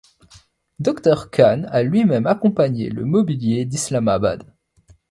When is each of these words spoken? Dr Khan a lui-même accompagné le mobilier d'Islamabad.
Dr 0.79 1.29
Khan 1.29 1.65
a 1.69 1.83
lui-même 1.83 2.25
accompagné 2.25 2.89
le 2.89 3.05
mobilier 3.05 3.65
d'Islamabad. 3.65 4.51